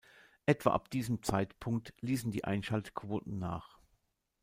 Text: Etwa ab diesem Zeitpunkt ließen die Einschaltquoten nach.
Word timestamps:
Etwa 0.47 0.71
ab 0.71 0.89
diesem 0.89 1.21
Zeitpunkt 1.21 1.93
ließen 2.01 2.31
die 2.31 2.43
Einschaltquoten 2.43 3.37
nach. 3.37 3.77